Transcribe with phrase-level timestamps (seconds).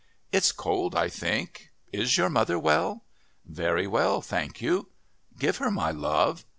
[0.31, 1.69] "It's cold, I think.
[1.93, 3.03] Is your mother well?"
[3.45, 4.89] "Very well, thank you."
[5.37, 6.43] "Give her my love."